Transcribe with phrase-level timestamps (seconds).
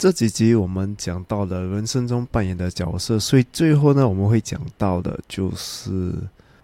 [0.00, 6.14] 这几集我们讲到了人生中扮演的角色，所以最后呢，我们会讲到的就是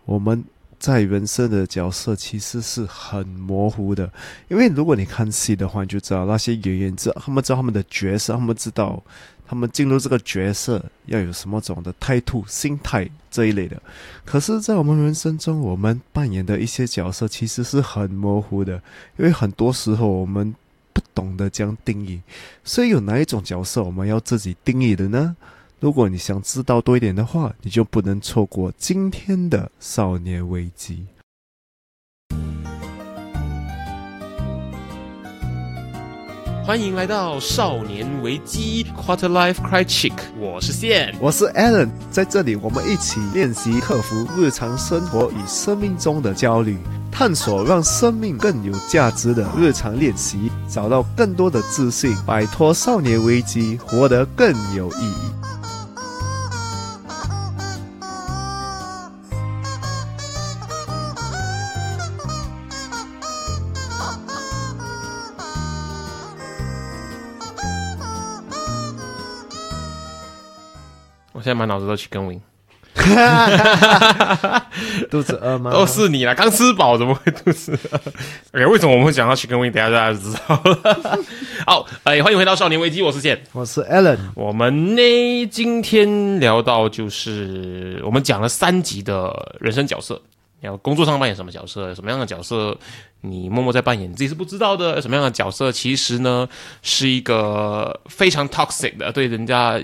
[0.07, 0.43] 我们
[0.79, 4.11] 在人生的角色其实是很模糊的。
[4.49, 9.03] 因为如果你看戏的话，你就知道那些演员知道他们知道他们的角色，他们知道
[9.47, 13.79] 他们进入这个角色要有什么种的态度、心态这一类的。
[14.25, 18.81] 可是，在我们人生中，我们扮演的一些角色其实是很模糊的，
[19.19, 20.55] 因为很多时候我们。
[20.97, 22.23] 不懂得将定义，
[22.65, 25.37] 所以有哪一种角色我们要自己定义的呢？
[25.79, 31.07] 如果你想知道多一点的话，你就不能错过今天的少年危机。
[36.65, 46.79] 欢迎来到少年危机 Quarter Life Cry Chick，我是线，我是 Alan，在这里我们一起练习克服日常生活与生命中的焦虑。
[47.19, 55.33] 探索让生命更有价值的日常练习，找到更多的自信，摆脱少年危机，活得更有意义。
[71.33, 72.56] 我现在满脑子都去跟 Win。
[75.11, 75.71] 肚子饿吗？
[75.71, 78.01] 都是你啦，刚吃饱怎么会肚子饿？
[78.61, 79.71] 哎，为什么我们会讲到 Chicken Wing？
[79.71, 81.19] 等下大家就知道了。
[81.67, 84.19] 好，哎，欢迎回到少年危机，我是健，我是 Alan。
[84.35, 90.21] 我们呢，今天聊到就是我们讲了三集的人生角色，
[90.61, 92.77] 要工作上扮演什么角色，什么样的角色
[93.21, 95.01] 你默默在扮演，自己是不知道的。
[95.01, 96.49] 什么样的角色其实呢，
[96.83, 99.81] 是一个非常 toxic 的，对人家。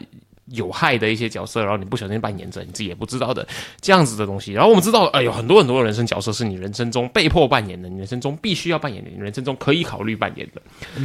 [0.47, 3.47] 有害的一些角色，然后你不小心扮演着你自己也不知道的
[3.81, 4.53] 这样子的东西。
[4.53, 10.61] 然后我们知道，哎，有很多很多人生角色是你人生中被迫扮演的，你人生中必须要扮演的，你人生中可以考虑扮演的。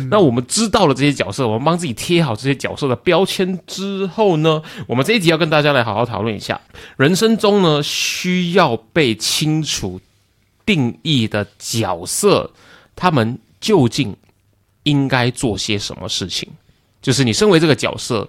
[0.09, 6.59] 那我们知道了这些角色，我们帮自己贴好这些角色的标签之后呢，我们这一集要跟大家来好好讨论一下，
[6.97, 10.02] 人生中呢需要被清楚
[10.65, 12.52] 定义的角色，
[12.95, 14.15] 他们究竟
[14.81, 16.49] 应该做些什么事情？
[17.04, 18.27] 就是你身为这个角色。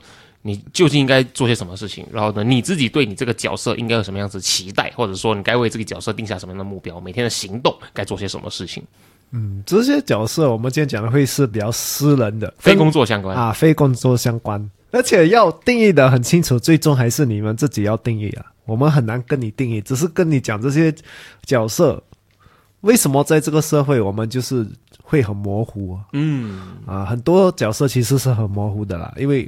[0.48, 2.06] 你究竟应该做些什么事情？
[2.10, 6.98] 然后呢，你自己对你这个角色应该有什么样子期待，或者说你该为这个角色定下什么样的目标？
[6.98, 8.82] 每天的行动该做些什么事情？
[9.32, 18.46] 嗯，这些角色我们今天讲的会是比较私人的，非工作相关啊，非工作相关，而且要定义的很清楚，最终还是你们自己要定义啊。
[18.64, 20.94] 我们很难跟你定义，只是跟你讲这些
[21.44, 22.02] 角色
[22.80, 24.66] 为什么在这个社会我们就是
[25.02, 25.98] 会很模糊。
[26.14, 29.46] 嗯啊，很多角色其实是很模糊的啦，因为。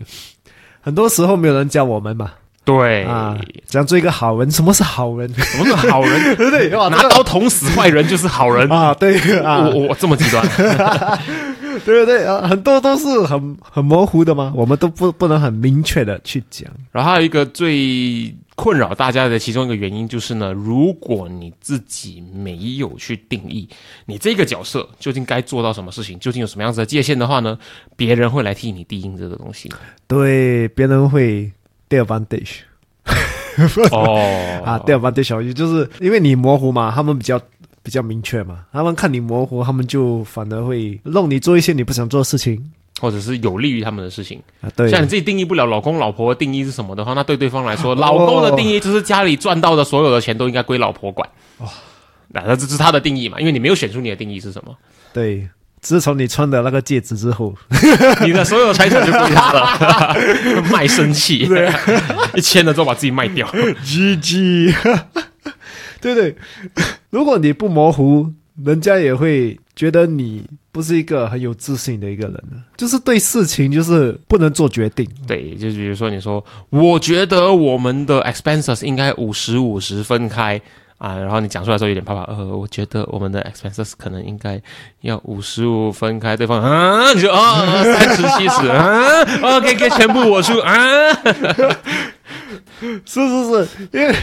[0.80, 2.30] 很多时候没有人教我们嘛，
[2.64, 3.36] 对啊，
[3.66, 5.32] 讲做一个好人，什么是好人？
[5.34, 6.36] 什么是好人？
[6.36, 6.68] 对 不对？
[6.70, 8.94] 拿刀捅死坏人就是好人啊！
[8.94, 10.46] 对啊，我我这么极端，
[11.84, 12.46] 对不对啊？
[12.48, 16.70] 很多都是很很模糊的嘛，我们都不不能很明确的去讲。
[16.92, 18.34] 然后还有一个最。
[18.62, 23.66] 困扰大家的其中一个原因就是呢，如果你自己没有去定义
[24.04, 27.58] 你这个角色究竟该做到什么事情，究竟有什么样子的界限的话呢，
[27.96, 29.70] 别人会来替你定义这个东西。
[30.06, 31.50] 对，别人会
[31.88, 32.58] advantage。
[33.92, 34.20] 哦，
[34.62, 37.40] 啊，advantage 就是因为你模糊嘛，他们比较
[37.82, 42.62] 比较明确嘛，他们看你模糊，他们就反而会让你做一些你不想做的事情。
[43.00, 51.28] 或者是有利于他们的事情啊，对，像你自己定义不了老公老婆的定义是什么的话，那对对方来说，老公的定义就是家里赚到的所有的钱都应该归老婆管。
[51.58, 51.68] 哇，
[52.28, 53.40] 那这是他的定义嘛？
[53.40, 54.76] 因为你没有选出你的定义是什么。
[55.12, 55.48] 对，
[55.80, 57.54] 自从你穿的那个戒指之后，
[58.22, 60.14] 你的所有财产就归他了。
[60.70, 61.48] 卖身契，
[62.34, 63.46] 一签了之后把自己卖掉。
[63.82, 64.74] GG，
[66.00, 66.36] 对对，
[67.10, 68.32] 如果你不模糊，
[68.64, 70.44] 人家也会觉得你。
[70.72, 72.44] 不是一个很有自信的一个人
[72.76, 75.04] 就是对事情就是不能做决定。
[75.26, 80.60] 对，就比如说你说，我觉得我们的 expenses 应该五十五十分开
[80.98, 82.22] 啊，然后你讲出来时候有点怕怕。
[82.32, 84.62] 呃，我觉得我们的 expenses 可能应该
[85.00, 89.22] 要五十五分开，对方啊，你说啊， 三十七十啊
[89.56, 91.12] ，OK，给全部我出啊，
[93.04, 94.14] 是是是，因为。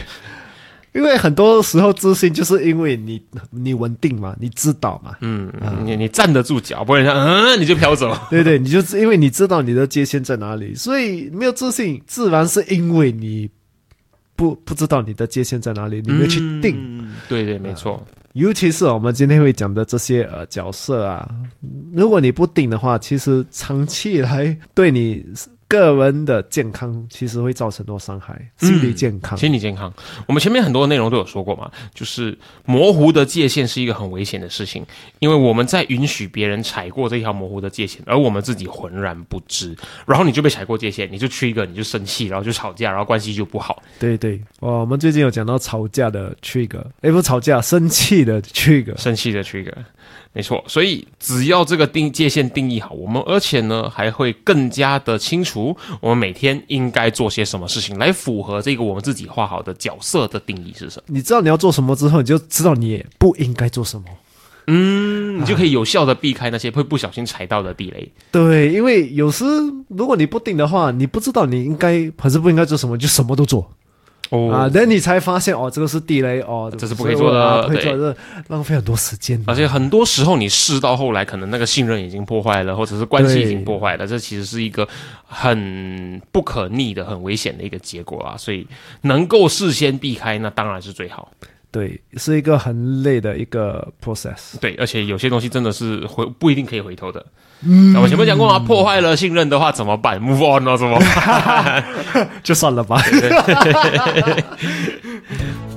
[0.97, 3.21] 因为很多时候自信就是因为你
[3.51, 5.53] 你稳定嘛，你知道嘛，嗯，
[5.85, 8.17] 你你站得住脚，不然嗯你就飘走。
[8.31, 13.47] 对对，你就是因为你知道你的界限在哪里，所以没有自信，自然是因为你
[14.35, 17.07] 不不知道你的界限在哪里，你没有去定。
[17.29, 18.03] 对对，没错。
[18.33, 21.27] 尤其是我们今天会讲的这些呃角色啊，
[21.93, 25.25] 如果你不定的话，其实长期来对你
[25.67, 29.37] 个人的健康其实会造成多伤害，心理健康。
[29.37, 29.93] 心理健康，
[30.25, 34.85] 我们前面很多内容都有说过嘛，就是模糊的界限是一个很危险的事情，
[35.19, 39.75] 因为我们在允许别人踩过这条模糊的界限，而我们自己浑然不知，
[40.05, 43.83] 然后你就被踩过界限，你就去一个你就生气，然后就吵架，然后关系就不好。
[43.99, 49.73] 对对，哦，我们最近有讲到吵架的 trigger，哎，不吵架，生气的 trigger，生气的 trigger，
[50.31, 50.63] 没错。
[50.67, 55.56] 所以只要这个定界限定义好，我们而且呢还会更加的清楚，
[55.99, 61.03] 我们每天应该做些什么事情来符合这个我们自己画好的角色的定义是什么。
[61.07, 64.05] 你知道你要做什么之后，你就知道你也不应该做什么。
[64.69, 68.11] 嗯，你就可以有效的避开那些会不小心踩到的地雷。
[68.31, 69.45] 对，因为有时
[69.87, 73.71] 如果你不定的话，你不知道你应该还是不应该做什么，就什么都做。
[74.29, 78.15] 哦啊，等你才发现哦，这个是地雷哦，这是不可以做的不可以做的，
[78.47, 79.41] 浪费很多时间。
[79.47, 84.87] 而且很多时候你试到后来，可能那个信任已经破坏了，或者是关系已经破坏了，这其实是一个
[85.25, 88.35] 很不可逆的、很危险的一个结果啊。
[88.37, 88.67] 所以
[89.01, 91.31] 能够事先避开，那当然是最好。
[91.77, 94.57] 对，是一个很累的一个 process。
[94.59, 97.23] 对，而且有些东西真的是回不一定可以回头的。
[97.61, 101.83] 嗯，我前面讲过嘛，破坏了信任的话怎么办？Move on 了怎么办？
[102.41, 102.99] 就算了吧。
[103.11, 103.19] 你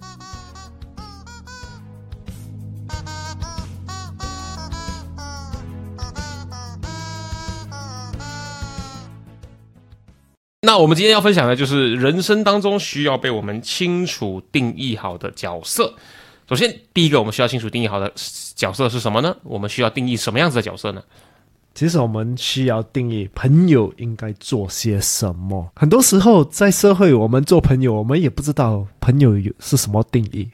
[10.71, 15.93] 那我们今天要分享的就是人生当中需要被我们清楚定义好的角色。
[16.47, 18.09] 首先，第一个我们需要清楚定义好的
[18.55, 19.35] 角色是什么呢？
[19.43, 21.01] 我们需要定义什么样子的角色呢？
[21.75, 25.69] 其实我们需要定义朋友应该做些什么。
[25.75, 30.47] 很多时候在社会，我们做朋友，我们也不知道朋友有是什么定义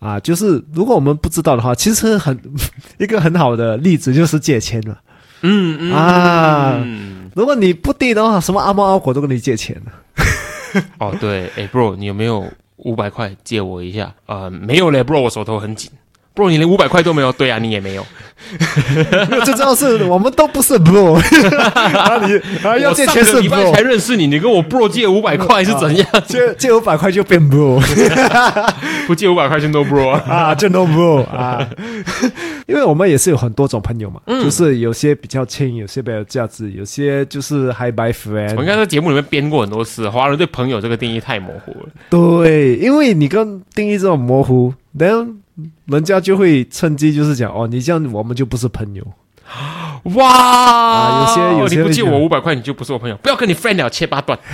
[0.00, 0.20] 啊。
[0.20, 2.38] 就是如果我们不知道的话，其实很
[3.00, 5.00] 一个很好的例子就是借钱了。
[5.40, 6.82] 嗯嗯啊，
[7.36, 10.82] 如果你不定的话，什么阿猫阿狗都跟你借钱了。
[10.98, 14.14] 哦，对，哎，bro，你有没有五百块借我一下？
[14.24, 15.90] 呃，没有嘞，bro，我手头很紧。
[16.36, 17.32] bro，你连五百块都没有？
[17.32, 18.06] 对啊，你也没有。
[19.44, 21.18] 最重要是我们都不是 bro，
[21.92, 26.06] 然后 你还要借钱是 bro，才认识你，你跟我 bro 借五百块是怎样？
[26.28, 27.80] 借借五百块就变 bro
[29.08, 30.22] 不借五百块就 no bro 啊？
[30.28, 31.66] 啊，就 no bro 啊。
[32.66, 38.64] 因为我们也是有很多种朋友嘛，就是有些比较亲，有些比较有价值，有些就是 hi bye 我应 friend。
[38.66, 41.86] 该在节目里面编过很多次，华人对朋友这个定义太模糊了。
[42.10, 45.26] 对，因为你跟定义这种模糊，然后
[45.86, 49.06] 人家就会趁机就是讲哦，你这样我们就不是朋友。
[50.14, 54.38] 哇，啊有些有些你不借我五百块，你就不是我朋友，不要跟你 friend 了，切八段。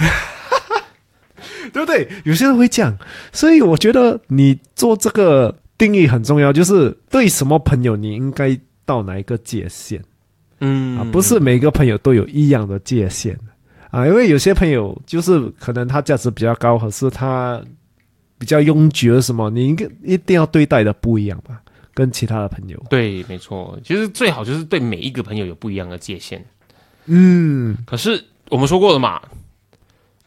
[1.73, 2.06] 对不对？
[2.25, 2.99] 有些人会这样，
[3.32, 10.02] 所以我觉得你做这个定义很重要，就是对什么朋友你应该到哪一个界限
[10.61, 11.06] 嗯啊？
[11.11, 13.38] 不是每个朋友都有一样的界限
[13.90, 17.61] 啊，因为有些朋友就是可能他价值比较高，可是他
[18.42, 21.62] 比较拥挤什么，你应该一定要对待的不一样吧，
[21.94, 22.76] 跟其他的朋友。
[22.90, 23.78] 对，没错。
[23.84, 26.44] 其实最好就是对每一个朋友有不一样的界限。
[27.06, 29.22] 嗯，可是我们说过了嘛，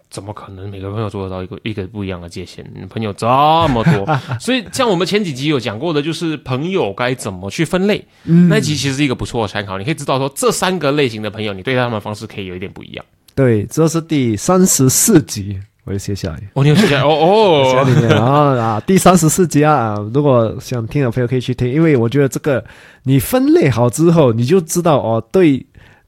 [0.09, 2.65] 怎么可能每个朋友做得到一个一个不一样的界限？
[2.87, 4.07] 朋友这么多，
[4.39, 8.01] 所以像我们前几集有讲过的，就是朋友该怎么去分类。
[8.23, 13.03] 嗯那集其实是一个不错的参考，你可以知道说这三个类型的朋友，你对待他们的方式可以有一点不一样。
[13.35, 16.41] 对，这是第三十四集，我就写下来。
[16.55, 22.63] 哦，你有写下来哦哦，家里面，然后啊，第三十四集啊，啊如果想听的朋友可以去听，因为我觉得这个
[23.03, 25.65] 你分类好之后，你就知道哦，对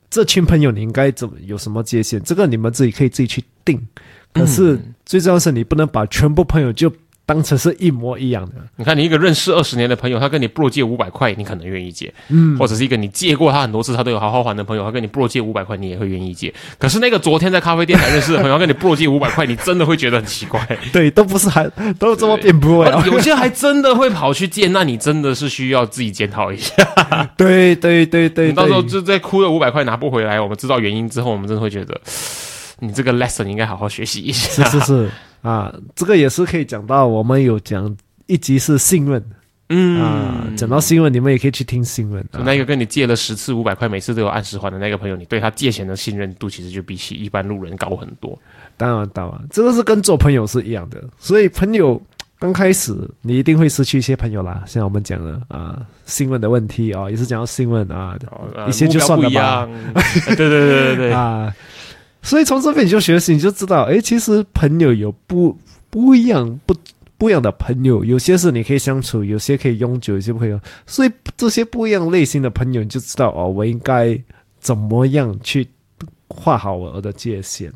[0.09, 3.79] 这群朋友你应该怎么有什么界限，这个你们自己可以自己去定。
[4.33, 6.91] 可是嗯最重要是，你不能把全部朋友就
[7.27, 8.53] 当成是一模一样的。
[8.77, 16.53] 你看，你一个认识二十年的朋友，他跟你不如借五百块，你可能愿意借；嗯，或者是一个你借过他很多次，他都有好好还的朋友，他跟你不如借五百块，你也会愿意借。
[16.79, 20.65] 可是那个昨天在咖啡店才认识的朋友，跟你不如借五百块，你真的会觉得很奇怪。
[20.93, 21.69] 对，都不是还
[21.99, 23.03] 都这么变不了。
[23.05, 26.73] 有些还真的会跑去借，那你真的是需要自己检讨一下。
[27.35, 31.99] 对对对对，你到时候就在哭了五百块拿不回来，我们知道原因之后，我们真的会觉得
[32.79, 34.63] 你这个 lesson 应该好好学习一下。
[34.63, 35.09] 是是是
[35.41, 39.23] 啊，这个也是可以讲到，我们有讲一集是信任，
[39.69, 40.47] 嗯啊。
[40.57, 42.21] 讲到新闻，你们也可以去听新闻。
[42.31, 48.37] 啊、那个跟你借了十次五百块，每次都有按时还的那个朋友，你对他借钱的信任度其实就比起一般路人高很多。
[48.75, 51.03] 当然，当然，这个是跟做朋友是一样的。
[51.19, 52.01] 所以朋友
[52.39, 54.63] 刚开始，你一定会失去一些朋友啦。
[54.65, 58.17] 像我们讲的啊，新闻的问题啊，也是讲到新闻啊，
[58.55, 59.67] 呃一些就算了吧。
[60.27, 61.53] 对对对对，啊，
[62.27, 65.57] 所以从这边你就学习，你就知道，诶，其实朋友有不
[65.89, 66.75] 不一样不
[67.17, 70.59] 不一样的朋友，有些是你可以相处，有些可以永久，有些不可以。
[70.85, 74.21] 所以这些不一样类型的朋友，你就知道哦，我应该
[74.59, 75.69] 怎么样去
[76.27, 77.71] 画好我的界限。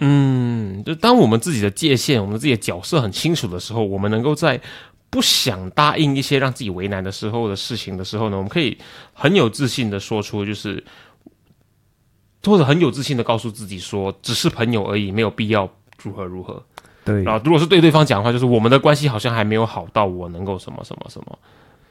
[0.00, 4.60] 嗯，就当我们自己的界限、我们自己的角色很清楚的时候，我们能够在
[5.08, 8.76] 不想答应一些让自己为难的时候的事情的时候呢，我们可以
[9.14, 10.84] 很有自信的说出，就是
[12.44, 15.68] 或者很有自信的告诉自己说，只是朋友而已，没有必要
[16.02, 16.62] 如何如何。
[17.04, 21.38] 对然后，如果是对对方讲的话，就是我们的关系好像还没有好到我能够什么什么什么。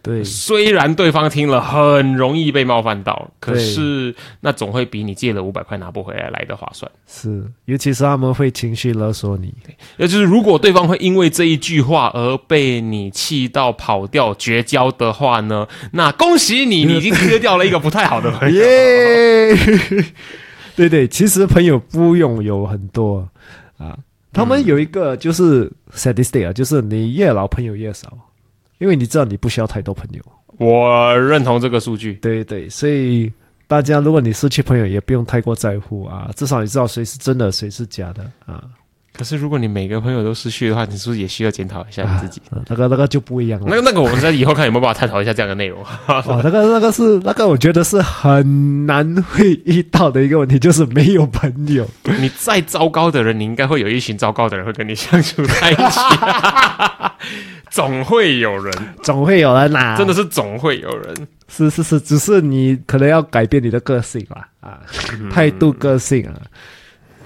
[0.02, 6.90] 对虽然对方听了很容易被冒犯到，可是那总会比你借了五百块拿不回来来的划算。
[7.06, 9.54] 是，尤其是他们会情绪勒索你。
[9.98, 18.56] 也就是如果对方会因为这一句话而被你气到跑掉绝交的话呢，那恭喜你， 你已经割掉了一个不太好的朋友。
[18.64, 19.56] 耶！
[20.78, 23.28] 对对，其实朋友不用有很多
[23.78, 23.98] 啊，
[24.32, 28.18] 他们有一个就是 statistic 啊，就是你越老朋友越少，
[28.80, 30.22] 因为你知道你不需要太多朋友。
[30.58, 32.16] 我认同这个数据。
[32.16, 33.32] 对对，所以
[33.68, 38.64] 大家如果你失去朋友，也不用太过在乎啊，至少你知道谁是真的，谁是假的啊。
[39.20, 42.42] 可是如果你每个朋友都失去的话，你是不是也需要检讨一下你自己？
[42.52, 43.66] 啊那个那个就不一样了。
[43.70, 45.84] 那个那个，我们在以后看有没有办法探讨一下这样的内容。
[46.08, 51.86] 哦， 那个那个是那个，我觉得是很难会遇到的一个问题，就是没有朋友。
[52.18, 56.00] 你再糟糕的人，你应该会有一群糟糕的人会跟你相处在一起，
[57.70, 58.74] 总会有人，
[59.04, 61.28] 总会有人拿，真的是总会有人。
[61.50, 64.80] 是是是，只是你可能要改变你的个性啦，啊，
[65.30, 66.40] 态度、个性啊，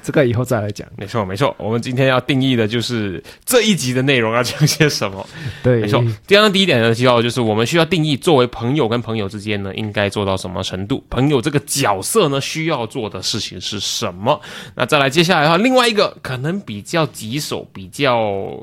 [0.04, 0.88] 这个以后再来讲。
[0.98, 1.56] 没错，没错。
[1.58, 5.26] 我们今天要定义的就是这一集的内容要讲些什么。
[5.64, 6.04] 对，没错。
[6.28, 11.02] 第二第一点呢，提到就是我们需要定义作为朋友跟朋友之间呢，应该做到什么程度？
[11.10, 14.40] 朋友这个角色呢，需要做的事情是什么？
[14.76, 18.20] 那再来接下来的话，另外一个可能比较棘手、比较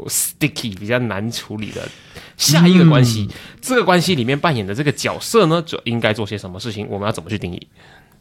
[0.06, 1.88] sticky、比较难处理的
[2.37, 3.28] 下一个关系，
[3.61, 6.87] 这个关系里面扮演的这个角色呢，就应该做些什么事情？
[6.90, 7.66] 我们要怎么去定义？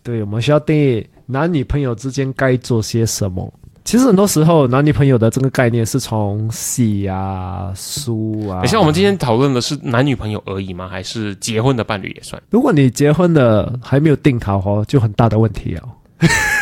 [0.01, 3.53] 对，我们需要定义男女朋友之间该做些什么。
[3.85, 8.65] 其实很多时候，男女朋友的这个概念是从戏啊、书啊。
[8.65, 10.87] 像我们今天讨论的是男女朋友而已吗？
[10.87, 12.41] 还是结婚的伴侣也算？
[12.49, 15.89] 如果你结婚了还没有定好哦，就很大的问题哦。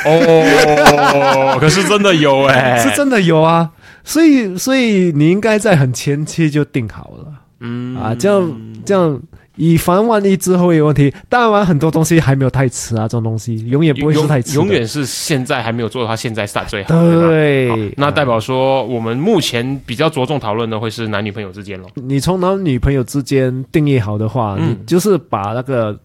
[0.06, 3.72] 哦， 可是真的有哎、是真的有啊。
[4.04, 7.34] 所以，所以你应该在很前期就定好了。
[7.60, 9.20] 嗯啊，这样这样，
[9.58, 11.14] 以防万一之后有问题。
[11.28, 16.90] 当然，很多东西还没有太迟啊，这种东西永远不会是太迟的，永远是现在还没有做的话，现在 start 最好。
[16.90, 17.94] 对。
[17.98, 21.90] 那代表说，我们目前比较着重讨论的会是男女朋友之间咯。
[21.96, 25.98] 你从男女朋友之间定义好的话，嗯你就是把那个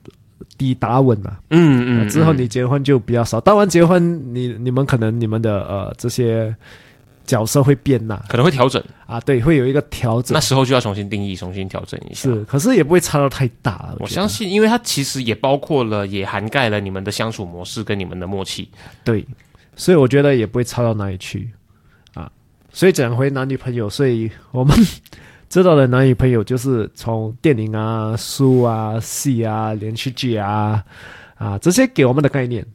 [0.56, 1.38] 底打稳了。
[1.50, 3.40] 嗯嗯，之后你结婚就比较少。
[3.40, 6.54] 当然，结婚你你们可能你们的呃这些
[7.26, 10.40] 角色会变呐可能会调整，啊，对，会有一个调整那。
[10.40, 12.30] 时候就要重新定义、重新调整一下。
[12.30, 13.94] 是，可是也不会差到太大。
[13.98, 18.68] 我觉得相信，因为它其实也包括了，也涵盖了你们的相处模式跟你们的默契。
[19.04, 19.26] 对，
[19.76, 21.50] 所以我觉得也不会差到哪里去
[22.14, 22.30] 啊。
[22.72, 24.76] 所以讲回男女朋友，所以我们
[25.48, 30.84] 知道的男女朋友就是从电影啊、书啊、戏啊、连续剧啊
[31.36, 32.66] 啊这些给我们的概念。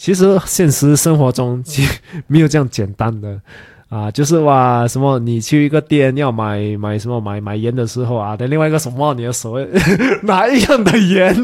[0.00, 3.38] 其实现实生活中 其实没有这样简单的
[3.90, 9.58] 啊，就是哇什么你去一个店要买买什么买买盐的时候啊，等另外一个什么你的手
[10.22, 11.34] 哪一样的盐？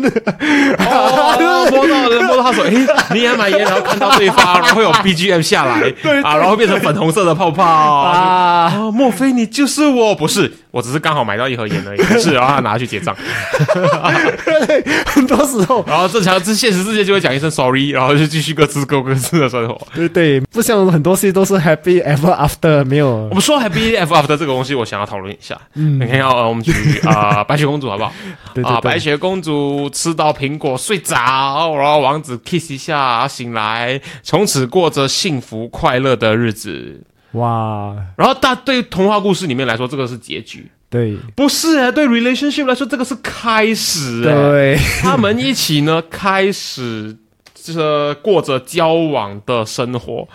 [0.78, 8.10] 哦，摸到了，摸到他手，诶，你也买烟，然后看到对方， 然后有 BGM 下来，啊，然后变成粉红色的泡泡啊。
[8.12, 10.14] 啊，莫非你就是我？
[10.14, 12.02] 不是，我只是刚好买到一盒盐而已。
[12.20, 13.16] 是，然后他拿去结账，
[15.06, 19.80] 很多时候，然后正常这现实世界就会讲一声 sorry，然后就继续各自过各自的生活。
[19.94, 25.58] 对对，不像很多戏都是 happy ever after，没有我们说 Happy ever after 这个东西，我想要讨论一下。
[25.74, 26.72] 嗯，你看，呃，我们举
[27.04, 28.12] 啊、白雪公主好不好？
[28.62, 37.00] 啊，白雪公主吃到苹果睡着，然后王子 kiss 一下，醒来，从此过着幸福快乐的日子。
[37.36, 41.16] 哇，然后大对童话故事里面来说，这个是结局，对。
[41.34, 44.78] 不是哎、对 relationship 来说，这个是开始哎、对。
[45.00, 47.16] 他们一起呢开始
[47.54, 50.28] 这过着交往的生活。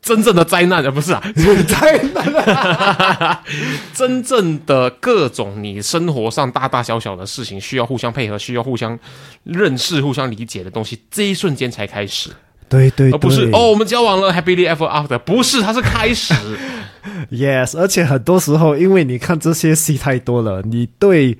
[0.00, 1.22] 真正的灾难啊，不是啊，
[1.68, 3.40] 灾难了。
[3.94, 8.98] 真正的各种你生活上大大小小的事情，需要互相配合，需要互相
[9.44, 12.30] 认识、互相理解的东西，这一瞬间才开始，
[12.72, 16.32] 对对而不是哦，我们交往了，happily ever after，不是，它是开始。
[17.30, 21.36] Yes，而且很多时候，因为你看这些戏太多了，你对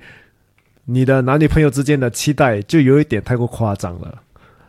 [0.85, 4.21] 你的男女朋友之间的期待就有一点太过夸张了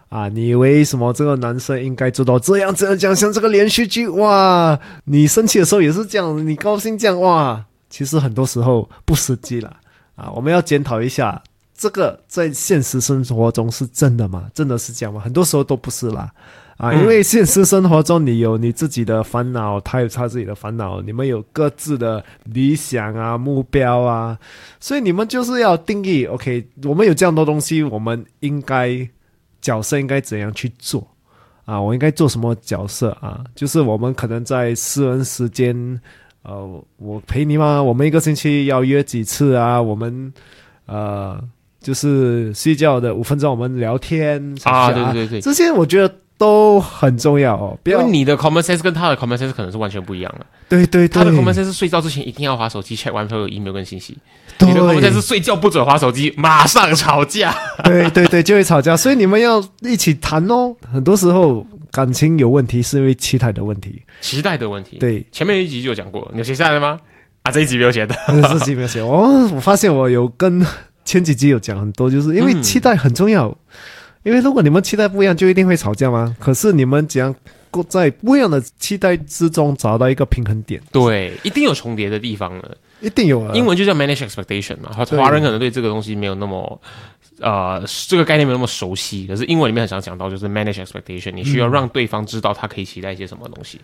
[0.09, 0.28] 啊！
[0.28, 9.76] 你以为什么这个男生应该做到这样这样这样，像这个连续剧哇，你生气的时候也是这样，你高兴这样哇，其实很多时候不实际了
[10.14, 10.30] 啊！
[10.35, 11.42] 我们要检讨一下，
[11.76, 14.49] 这个在现实生活中是真的吗？
[14.54, 15.21] 真的是这样吗？
[15.21, 16.33] 很多时候都不是啦。
[16.76, 24.37] 啊，嗯因为现实生活中你有你自己的烦恼，他有他自己的烦恼，你们有各自的理想啊、目标啊，
[24.81, 29.09] 所以你们就是要定义，OK，我们有这样多东西，我们应该
[29.61, 31.07] 角色应该怎样去做
[31.64, 31.81] 啊？
[31.81, 33.45] 我应该做什么角色啊？
[33.54, 36.00] 就是我们可能在私人时间，
[36.43, 37.81] 呃，我陪你吗？
[37.81, 39.81] 我们一个星期要约几次啊？
[39.81, 40.33] 我们
[40.87, 41.40] 呃，
[41.84, 47.78] 就是睡觉的五分钟，我们聊天啊对对对这些我觉得都很重要哦。
[47.84, 50.46] 因为你的 common sense 跟他的 common sense 可能是完全不一样的。
[50.66, 54.16] 对对对，他的 common sense 是睡觉之前一定要划手机 check 完所有 email 跟信息，
[54.56, 57.54] 对你的 common sense 是睡觉不准划手机，马上吵架。
[57.84, 60.74] 对对对，就会吵架，所以你们要一起谈哦。
[60.90, 66.98] 很多时候感情有问题是因为期待的问题，期待的问题。，对，前面一集就有讲过，你有写下来吗？
[67.42, 68.14] 啊，这一集没有写的。
[68.58, 69.00] 自己没有写。
[69.02, 70.66] 哦，我发现我有跟
[71.04, 73.56] 前几集有讲很多，就是因为期待很重要。
[74.23, 76.34] 因为如果你们期待不一样，就一定会吵架吗？
[76.40, 77.34] 可是你们怎样
[77.88, 82.76] 在不一样的期待之中找到一个平衡点，对，一定有重叠的地方的。
[83.00, 83.52] 一定有啊。
[83.54, 86.80] 英文就叫 manage expectation 嘛，华人可能对这个东西没有那么。
[87.40, 93.80] 呃，这个概念没有那么熟悉，可是英文里面很常讲到，就是 manage expectation，你需要让对方知道他可以期待一些什么东西。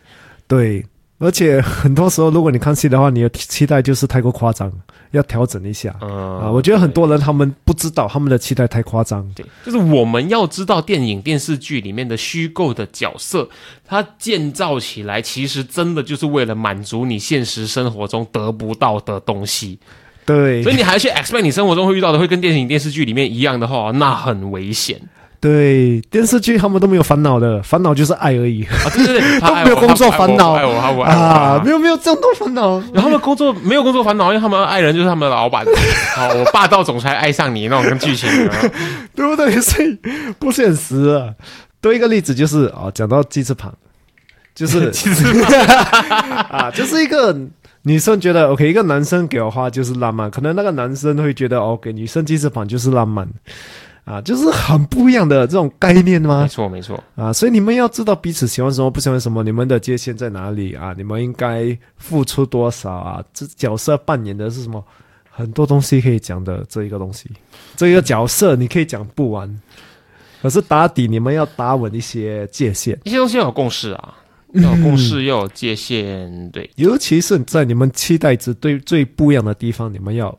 [0.46, 0.86] 对，
[1.20, 4.72] 而且很多时候，如果你看戏的话，你的期待就是太过夸张，
[5.10, 5.94] 要调整一下。
[6.00, 9.30] 嗯、啊，我觉得很多人他们不知道他们的期待太夸张。
[9.36, 13.46] 对，就是我们要知道电影、电视剧里面的虚构的角色，
[13.86, 19.78] 它建造起来其实真的就是为了满足你现实生活中得不到的东西，
[20.24, 24.98] 对所以你还去 expect 你生活中会遇到的会跟电影、电视剧里面一样的话，那很危险
[25.40, 28.90] 对，电视剧他们都没有烦恼的，烦恼就是爱而已啊！
[28.94, 32.78] 对对对， 都没有工作烦恼爱我，爱我，啊，没有没有这样多烦恼。
[32.92, 35.64] 然后他们工作没有工作烦恼，因为他们爱人就是他们的老板。
[36.14, 38.28] 好， 我霸道总裁爱上你那种剧情，
[39.16, 39.50] 对不对？
[39.62, 39.98] 所以
[40.38, 41.32] 不现实啊。
[41.80, 43.72] 多一个例子就是啊，讲到鸡翅膀，
[44.54, 45.24] 就是 其实
[46.50, 47.34] 啊，就是一个
[47.84, 53.26] 女生觉得 OK，一个男生给我花就是浪漫，可能那个男生会觉得 OK，女生鸡翅膀就是浪漫
[54.04, 56.48] 啊，就是很不一样的这种概念吗没？
[56.48, 60.94] 错没错，啊，所以你们要知道彼此喜欢什么，不喜欢什么，你们的界限在哪里啊？
[60.96, 63.24] 你们应该付出多少啊？
[63.32, 64.84] 这角色扮演的是什么？
[65.32, 67.30] 很多东西可以讲的这一个东西，
[67.76, 69.60] 这一个角色你可以讲不完，
[70.42, 74.14] 可是打底你们要打稳一些界限，一些东西要有共识啊，
[74.54, 76.68] 要有共识，要有界限，对。
[76.76, 80.36] 尤其是在你们期待值对最不一样的地方，你们要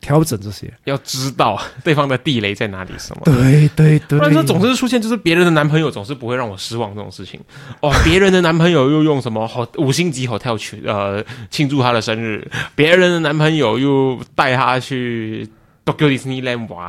[0.00, 0.72] 调整这些。
[0.84, 3.22] 要知道对方的地雷在哪里，什么。
[3.24, 7.38] 对对对，不然说总是出现就是别人的男朋友总是不会让我失望这种事情
[7.80, 15.48] 哦，别人的男朋友又用什么好五星级 hotel 去呃庆祝他的生日，别人的男朋友又带他去
[15.84, 16.88] Tokyo Disneyland 玩，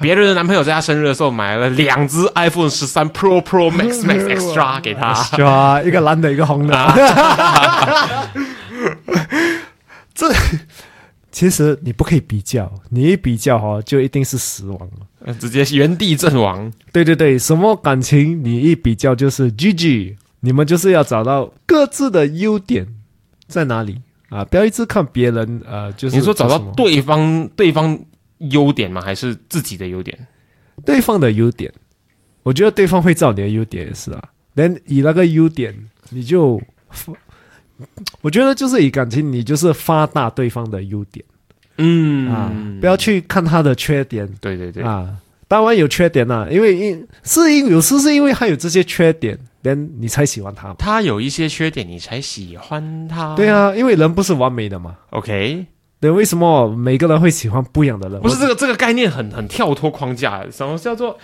[0.00, 6.76] 别人的男朋友在他生日的时候买了两只 iPhone 十三 Pro Pro Max Max Extra 给他，抓一个蓝的，一个红的。
[10.14, 10.28] 这
[11.32, 14.78] 其实你不可以比较，你一比较哈，就一定是死亡
[15.24, 15.34] 了。
[15.34, 16.70] 直接原地阵亡。
[16.92, 22.86] 对对对，什么感情你一比较就是 GG，你们就是要找到各自的优点
[23.46, 24.44] 在哪里啊！
[24.44, 27.98] 不要一直看别人，呃，就是你说找到对方对方
[28.50, 29.00] 优点吗？
[29.00, 30.26] 还是自己的优点？
[30.84, 31.72] 对方的优点，
[32.42, 34.22] 我觉得对方会照你的优点也是啊。
[34.54, 35.74] 连以那个优点，
[36.10, 36.60] 你就，
[38.20, 41.24] 我觉得就是以感情，你就是发大对方的优点
[41.78, 45.08] 嗯啊，不要去看他的缺点对对对，啊。
[45.48, 50.76] 当然有缺点啦、因为因是因有时是因为他有这些缺点，连你才喜欢他嘛。
[50.78, 53.34] 他有一些缺点，你才喜欢他。
[53.34, 54.96] 对啊，因为人不是完美的嘛。
[55.10, 55.66] ，OK，
[56.00, 58.18] 对，为什么每个人会喜欢不一样的人？
[58.22, 61.18] 不是这个这个概念很很跳脱框架，什么叫做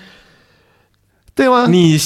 [1.34, 1.66] 对吗？
[1.70, 1.98] 你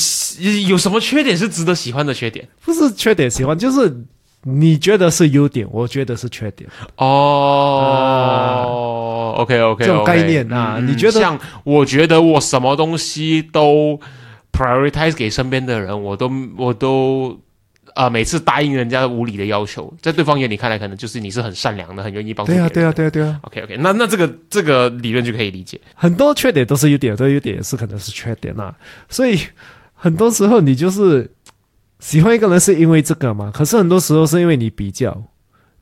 [0.68, 2.48] 有什么缺点是值得喜欢的缺点？
[2.64, 4.04] 不是缺点喜欢，就是
[4.44, 6.68] 你觉得是优点，我觉得是缺点。
[6.96, 7.06] 哦、
[9.38, 14.00] o k OK，这种概念啊你觉得像我觉得我什么东西都
[14.52, 17.40] prioritize 给身边的人，我都我都
[17.94, 22.68] 呃每次答应人家无理的要求，在对方眼里看来，可能就是你是很善良的，很愿意帮助对啊。
[22.68, 25.80] 对啊，对啊，对啊，OK OK，那那这个这个理论就可以理解。
[25.94, 28.74] 很多缺点都是优点，这优点也是可能是缺点啊。
[29.08, 29.38] 所以
[29.94, 31.30] 很多时候你就是
[32.02, 35.16] 喜欢一个人是因为这个嘛，可是很多时候是因为你比较，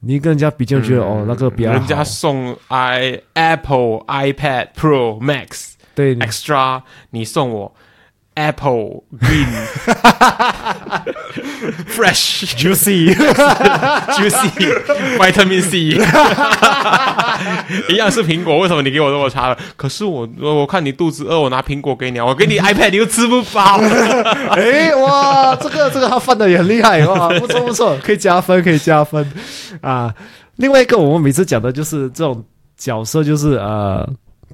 [0.00, 7.74] 你跟人家比较觉得、哦那个比较人家送 i Apple iPad Pro Max 对 Extra，你送我
[8.34, 9.48] Apple Green
[11.86, 13.18] Fresh juicy，Juicy
[15.18, 15.98] Vitamin C，
[17.92, 19.58] 一样是苹果，为什么你给我这么差了？
[19.76, 23.78] 可是我我看你肚子饿，我拿苹果给你啊，我给你 iPad 你又吃不饱。
[24.50, 29.30] 哎哇，这个这个他翻的也很厉害哇，不错不错，可以加分可以加分
[29.82, 30.14] 啊。
[30.56, 32.44] 另外一个我们每次讲的就是这种
[32.76, 34.08] 角色，就是呃，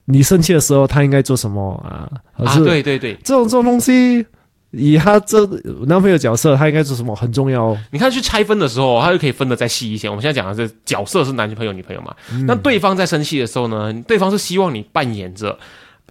[0.07, 2.11] 你生气的时候他应该做什么啊？
[2.37, 4.25] 啊，对对对，这种这种东西，
[4.71, 5.45] 以他这
[5.87, 7.79] 男朋友角色，他应该做什么很重要哦。
[7.91, 10.09] 你看去拆分的时候，他就可以分的再细一些。
[10.09, 12.15] 我们现在讲的是角色是男女朋友女朋友嘛，
[12.47, 15.59] 那对方在生气的时候呢，对方是希望你扮演着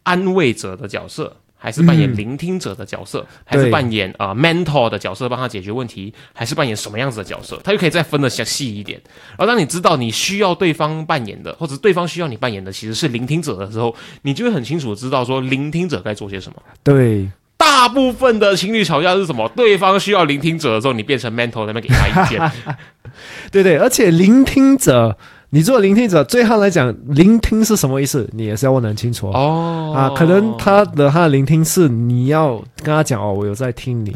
[0.04, 1.36] 安慰者的角色。
[1.58, 7.60] 还是扮演聆听者的角色，还是扮演呃 mentor 的角色，帮他解决问题，还是扮演什么样子的角色？
[7.64, 9.02] 他就可以再分得详细一点。
[9.30, 16.62] 然后当你知道你需要对方扮演的，或者对方需要你扮演的其实是聆听者的时候，你就会很清楚知道说聆听者该做些什么。
[16.84, 19.50] 对，大部分的情侣吵架是什么？
[19.56, 22.52] 对方需要聆听者的时候，你变成 mentor 那边给他意见。
[23.52, 25.18] 对对，而且聆听者，
[25.56, 29.32] 你做聆听者，对他来讲，聆听是什么意思，你也是要问得很清楚哦。
[29.34, 34.12] 哦啊，可能他的他的聆听是你要跟他讲哦，我有在听你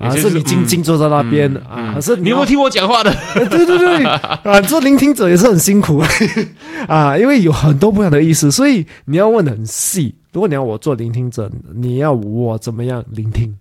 [0.00, 3.14] 啊，哎就是你静静坐在那边啊，可是要你有没有听我讲话的？
[3.50, 6.02] 对对对 啊，做聆听者也是很辛苦
[6.88, 10.14] 啊，因为有很多不一样的意思，所以你要问的很细。
[10.32, 13.54] 如果你要我做聆听者，你要我怎么样聆听？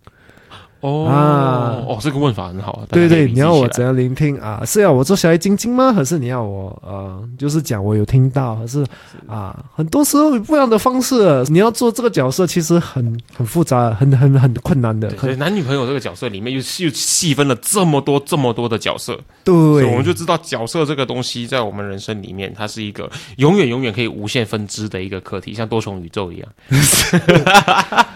[0.81, 2.83] 哦啊哦，这个问法很好。
[2.89, 4.63] 对对，你要我怎样聆听啊？
[4.65, 5.91] 是要我做小爱晶晶吗？
[5.91, 8.55] 还是你要我呃，就是讲我有听到？
[8.55, 8.85] 还是
[9.27, 9.57] 啊？
[9.75, 15.09] 很多时候有不一样的方式，你要做这个角色，其实很很复杂，很很很困难的。
[15.11, 26.47] 对，男女朋友这个角色里面又又细分了这么多这么多的角色，对，我们就知道角色这个东西在我们人生里面，它是一个永远永远可以无限分支的一个课题，像多重宇宙一样。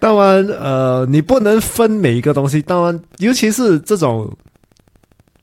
[0.00, 2.62] 当然，呃，你不能分每一个东西。
[2.62, 4.30] 当然，尤其是这种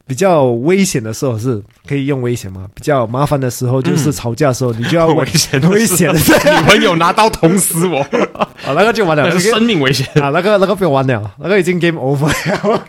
[0.08, 2.66] 比较危险的时候，是可以用危险嘛？
[2.74, 8.00] 比较麻烦的时候，就是吵架的时候，你就要 危险危险的，女朋友拿刀捅死我，
[8.36, 10.06] 啊，那个就完了，那是生命危险。
[10.22, 12.26] 啊，那个那个不用玩了，那个已经 game over
[12.70, 12.84] 了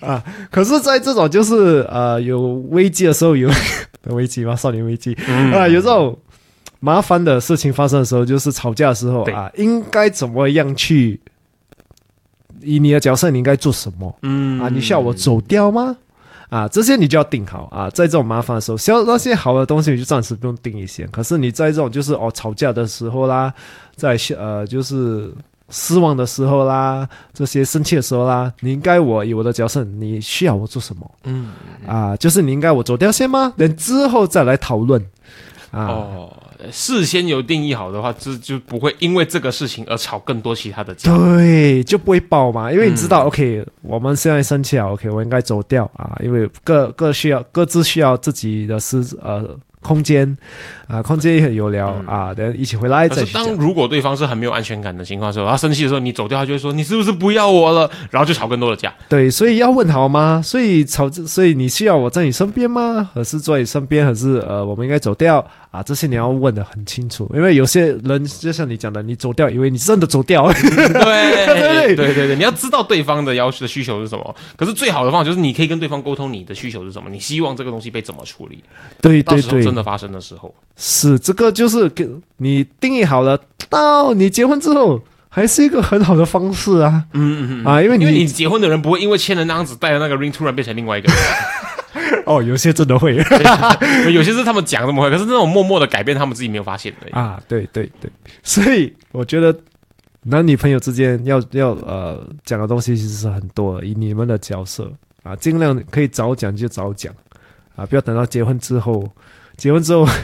[0.00, 0.22] 啊。
[0.50, 3.48] 可是，在这种就是呃有危机的时候，有
[4.06, 4.56] 危机吗？
[4.56, 6.18] 少年危机、嗯啊，有这种
[6.84, 11.18] 麻烦的事情发生的时候，就是吵架的时候啊，应该怎么样去？
[12.60, 14.14] 以你的角色，你应该做什么？
[14.20, 15.96] 嗯啊，你需要我走掉吗？
[16.50, 17.88] 啊，这些你就要定好啊。
[17.90, 21.06] 在这种麻烦的时候，像那些好的东西，你就暂时不用定一些。
[21.06, 23.52] 可是你在这种就是哦吵架的时候啦，
[23.96, 25.32] 在呃就是
[25.70, 31.10] 失望的时候啦，这些生气的时候啦，你应该我以我的角色，你需要我做什么？
[31.24, 31.50] 嗯
[31.86, 33.52] 啊，就是你应该我走掉先吗？
[33.56, 35.02] 等之后再来讨论
[35.70, 35.86] 啊。
[35.86, 36.32] 哦，
[36.70, 41.16] 事先有定义好的话，就就不会因为这个事情而吵更多其他的架。
[41.16, 50.36] 对，就不会爆嘛，因为你知嗯道、o k 我们现在生气了，OK，我应该走掉啊，因为各各需要各自需要自己的私呃空间
[50.88, 53.52] 啊，空间也很有聊、啊，等一起回来再去讲。
[53.52, 58.90] 如果对方是很没有安全感的情况时候，他生气的时候，你走掉，他就会说你是不是不要我了，然后就吵更多的架。
[59.10, 60.40] 对，所以要问好吗？
[60.42, 63.10] 所以吵，所以你需要我在你身边吗？
[63.14, 64.06] 还是在你身边？
[64.06, 65.82] 还是呃，我们应该走掉啊？
[65.82, 70.50] 这些你要问的很清楚，因为有些人就像你讲的，你走掉，以为你真的走掉。
[70.52, 74.34] 对对对对对，你要知道对方的要求的需求是什么。
[74.56, 78.62] 可是最好的方法就是你可以跟对方沟通你的需求是什么，你希望这个东西被怎么处理。
[79.00, 87.04] 对到对对时候真，的发生的时候，是这个就是给你定义好了，到你结婚之后还是一个很好的方式啊。
[87.12, 91.08] 嗯嗯嗯啊，因为你因为你结婚的人不会因为签了那张纸带了那个 ring 突然变成另外一个
[92.26, 93.16] 哦，有些真的会，
[94.12, 97.16] 有些是他们讲这么会， 可是那种默默的改变，他们自己没有发现的。
[97.16, 98.10] 啊，对对对，
[98.42, 99.56] 所以我觉得
[100.22, 104.90] 男女朋友之间要要呃讲的东西其实是很多的，以你们的角色
[105.22, 107.12] 啊，尽量可以早讲就早讲
[107.76, 109.08] 啊，不要等到结婚之后，
[109.56, 110.06] 结婚之后。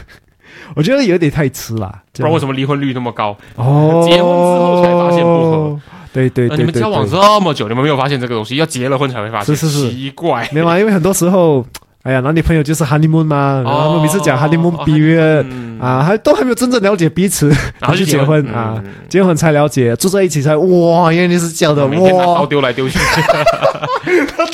[0.75, 3.35] 我觉得有点太迟了，不然为什么离婚率那么高？
[3.55, 4.05] 哦？
[4.05, 5.81] 结婚之后才发现不合。
[6.13, 7.11] 对对对对呃你们交往对。
[7.19, 9.89] 这么久，你们没有发现这个东西，要结了婚才会发现，是是是。
[9.91, 10.47] 奇怪。
[10.51, 11.65] 没有啊，因为很多时候
[12.03, 17.47] 哎呀，男女朋友就是 honeymoon 嘛，然后他们每次讲 honeymoon 哦 period、嗯啊，还都还没有真正了解彼此，
[17.79, 22.97] 然后就就结婚嗯啊，结婚才了解，住在一起才哇，原来你是这样的每天拿刀哇，丢来丢去，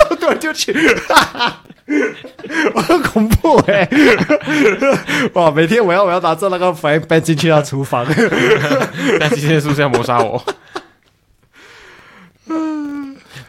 [0.10, 0.74] 都突然就去，
[2.76, 3.88] 我很恐怖哎、
[5.34, 8.06] 哇，每天我要我要拿着那个 frying pan 进去他厨房，
[9.22, 10.44] 但今天是不是要谋杀我？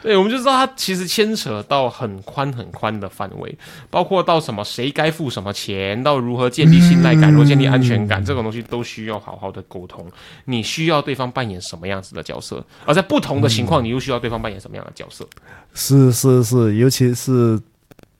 [0.01, 3.57] 对，我们就知道它其实牵扯到很宽很宽的范围，
[3.89, 10.09] 包括到什么谁该付什么钱，到如何建立信赖感，如何建立安全感，这种东西都需要好好的沟通。
[10.45, 15.27] 你需要对方扮演什么样子的角色，而在不同的情况，你又需要对方扮演什么样的角色？
[15.73, 17.59] 是是是，尤其是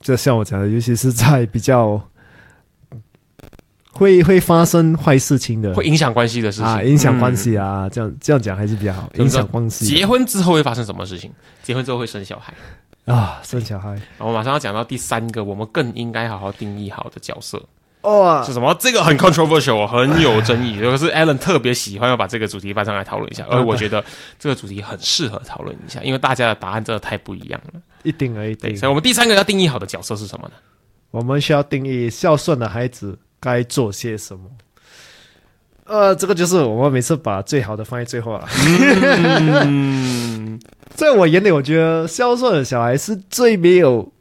[0.02, 2.02] 就像我讲的，尤其是在比较
[4.00, 11.30] 会会发生坏事情的会影响关系的事情啊，影响关嗯系啊，这样这样讲还是比较好，影响关系结婚之后会发生什么事情？
[11.62, 12.54] 结婚之后会生小孩。
[13.06, 17.62] 啊，生小孩我马上要讲到第三个，我们更应该好好定义好的角色
[18.02, 18.74] 哦是什么？
[18.80, 20.80] 这个很 controversial，很有争议。
[20.82, 24.04] 可是 Alan 特别喜欢要把这个主题搬上来讨论一下，而我觉得
[24.38, 27.82] 这个主题很适合讨论一下，因为大家的答案真的太不一样了。
[28.04, 30.54] 一定而一对，定所以，我们第三个要定义好的角色是什么呢？
[31.12, 34.45] 我们需要定义孝顺的孩子该做些什么。
[35.86, 38.47] 呃，这个就是我们每次把最好的放在最后了。
[39.65, 40.60] 嗯，
[40.93, 44.12] 在我眼里，我觉得孝顺的小孩是最没有、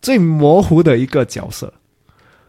[0.00, 1.72] 最模糊的一个角色。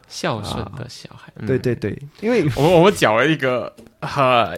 [0.08, 1.34] 孝顺的小孩。
[1.38, 4.58] 嗯对对对，因为我们我们讲了一个呃，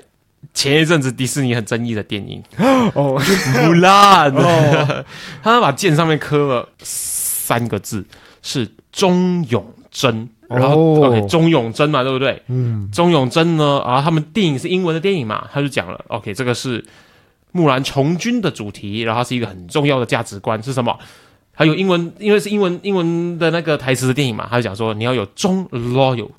[0.54, 2.44] 前一阵子迪士尼很争议的电影
[2.96, 3.18] 哦，
[3.66, 5.06] 《木兰》，哦，
[5.42, 8.06] 他把剑上面刻了三个字，
[8.42, 10.30] 是忠勇贞。
[10.50, 12.42] 然后、哦 OK，钟永贞嘛，对不对？
[12.48, 16.84] 嗯，钟永贞呢，啊，他们电影是英文的电影嘛，他就讲了，OK，这个是
[17.52, 20.98] 木兰从军的主题，然后它是一个很重要的价值观是什么？
[21.54, 26.30] 还有英文，因为是英文英文的那个台词的电影嘛，他就讲说你要有忠 loyal，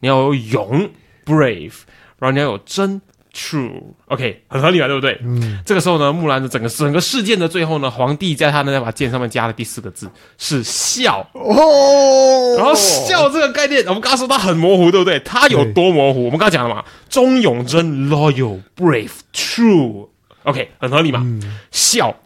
[0.00, 0.88] 你要有勇
[1.26, 1.72] brave，
[2.18, 3.00] 然后你要有真
[3.34, 5.20] true，OK，、很合理嘛，对不对？
[5.22, 5.58] 嗯。
[5.64, 15.20] 这个时候呢，木兰的整个整个事件的最后呢，皇帝在他的那把剑上面加了第四个字是笑，哦，然后笑这个概念，我们刚刚说它很模糊，对不对？
[15.20, 16.24] 它有多模糊？
[16.24, 20.08] 我们刚刚讲了嘛，忠勇真 loyal brave true。
[20.42, 21.24] OK，很合理嘛？
[21.70, 22.16] 孝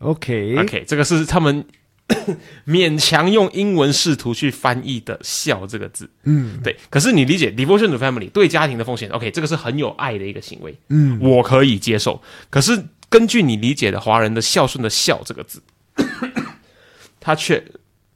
[0.00, 1.64] ，OK，OK，这个是他们
[2.66, 6.08] 勉强用英文试图去翻译的“孝”这个字。
[6.24, 12.22] 嗯对，可是你理解 devotion to family 对家庭的奉献，OK，这个是很有爱的一个行为，嗯，我可以接受。
[12.48, 15.62] 可是根据你理解的华人的孝顺的“孝”这个字，
[17.20, 17.62] 他却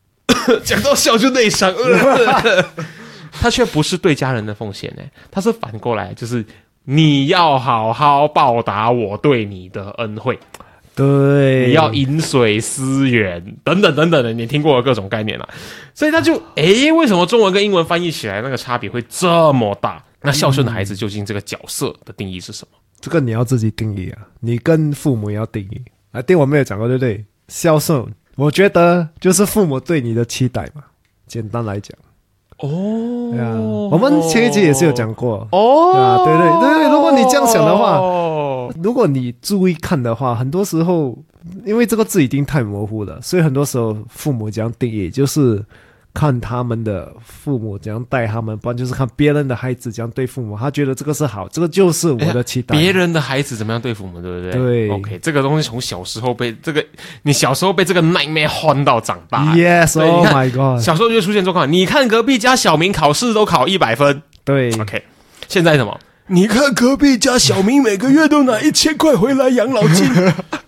[0.64, 2.64] 讲到孝就内伤，呃
[3.32, 6.44] 他却不是对家人的奉献呢，他是反过来，就是
[6.84, 10.38] 你要好好报答我对你的恩惠。
[10.94, 15.48] 对，你要饮水思源等等等等的，你听过的各种概念啦、
[15.94, 20.02] 所以他就诶，为什么中文跟英文翻译起来那个差别会这么大？
[20.20, 22.78] 那孝顺的孩子究竟这个角色的定义是什么？
[23.00, 26.22] 这个你要自己定义啊，你跟父母也要定义啊。
[26.22, 27.24] 对，我没有讲过，对不对？
[27.48, 30.84] 孝顺，我觉得就是父母对你的期待嘛。
[31.26, 31.96] 简单来讲，
[32.58, 33.58] 哦对啊，
[33.90, 35.48] 我们前一集也是有讲过。
[35.50, 37.98] 哦啊对对对对如果你这样想的话
[38.68, 41.16] 哦，如果你注意看的话，很多时候
[41.64, 45.64] 因为这个字已经太模糊了，所以很多时候父母这样定义，就是
[46.14, 52.76] 看他们的父母怎样带他们，不然就是看别人的孩子怎样对父母，他觉得这个是好，这个就是我的期待。
[52.76, 54.52] 别人的孩子怎么样对父母，对不对？
[54.52, 56.84] 对，OK，这个东西从小时候被这个，
[57.22, 59.54] 你小时候被这个 nightmare 换到长大。
[59.54, 60.82] Yes，Oh my god！
[60.84, 65.02] 小时候就出现状况，你看隔壁家小明考试都考一百分对，，OK，
[65.48, 65.98] 现在什么？
[66.32, 70.10] 你看隔壁家小明每个月都拿一千块回来养老金。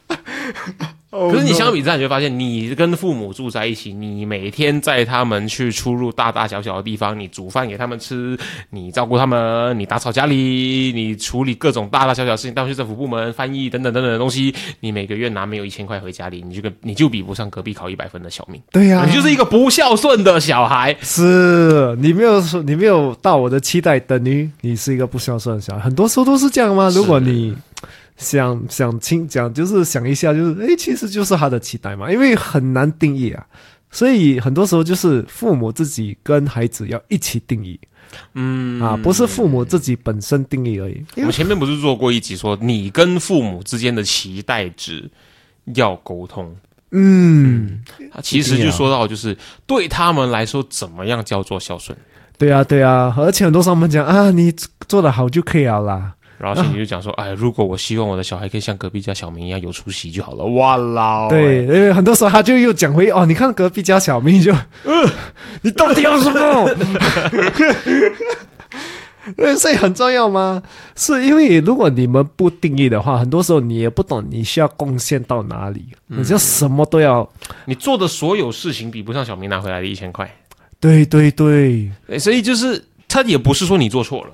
[1.30, 8.36] 可是你相比之下，你就会发现，你跟父母住在一起，你每天在他们去出入大大小小的地方，你煮饭给他们吃，
[8.70, 20.96] 你照顾他们，你打扫家里，你处理各种大大小小的事情，带去政府部门翻译等等等等的东西，你每个月拿没有一千块回家里，你就跟你就比不上隔壁考一百分的小明，对呀、你就是一个不孝顺的小孩。
[21.02, 25.80] 是你没有说你没有到我的期待，等于你是一个不孝顺的小孩。
[25.80, 26.90] 很多时候都是这样吗？
[26.94, 27.54] 如果你
[28.16, 33.46] 想想清讲，就是想一下，就是诶，其实就是他的期待嘛，因为很难定义啊。
[33.90, 37.78] 所以很多时候就是父母自己跟孩子要一起定义
[38.34, 41.04] 嗯啊，不是父母自己本身定义而已。
[41.16, 45.08] 我们前面不是做过一集说，你跟父母之间的期待值
[45.74, 46.54] 要沟通。
[46.90, 51.96] 嗯，他其实就说到，就是对他们来说，怎么样叫做孝顺？
[52.38, 54.52] 对啊，对啊，而且很多时候我们讲啊，你
[54.88, 56.14] 做的好就可以了啦。
[56.44, 60.44] 然后心里就讲说，哎，如果我希望我的小孩可以像隔壁家小明一样有出息就好了。
[60.44, 65.10] 哇啦，对，因为很多时候他就又讲回哦，你看隔壁家小明就，呃，
[65.62, 66.74] 你到底要什么？
[69.38, 70.62] 对，所以很重要吗？
[70.94, 77.26] 是因为如果你们不定义的话，很多时候你也不懂你需要贡献到哪里，你就什么都要。
[77.64, 80.30] 你做的所有事情比不上小明拿回来的一千块。
[80.78, 84.30] 对对对，对所以就是他也不是说你做错了，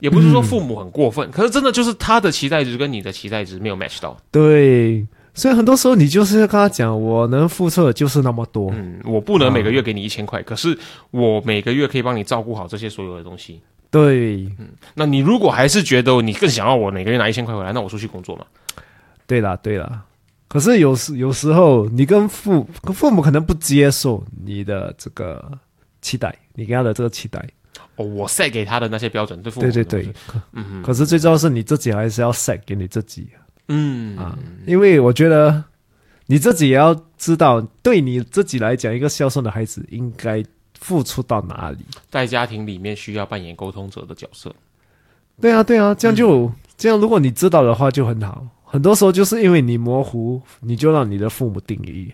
[0.00, 4.16] 也不是说父母很过分，可是真的就是他的期待值跟你的期待值没有 match 到。
[4.30, 8.70] 对，所以很多时候你就是要跟他讲，我能付出的就是那么多。
[8.72, 10.78] 嗯，我不能每个月给你一千块，可是
[11.10, 13.60] 我每个月可以帮你照顾好这些所有的东西。
[13.90, 18.44] 对，嗯那你如果还是觉得你更想要我每个月拿一千块回来，那我出去工作嘛。
[19.26, 20.02] 对啦，对啦。
[20.46, 25.50] 可是有时有时候你跟父跟父母可能不接受你的这个
[26.00, 27.46] 期待，你给他的这个期待。
[27.96, 33.28] 哦，我 set 给他的那些标准，对父母对对对可是，嗯可是最重要是你自己还是要 set 给你自己
[33.68, 35.62] 嗯啊，因为我觉得
[36.26, 40.44] 你自己也要知道，对你自己来讲，一个孝顺的孩子应该
[40.78, 41.78] 付出到哪里。
[42.08, 44.54] 在家庭里面需要扮演沟通者的角色。
[45.40, 48.46] 对啊，对啊，这样就、这样，如果你知道的话就很好。
[48.64, 52.12] 很多时候就是因为你模糊，你就让你的父母定义。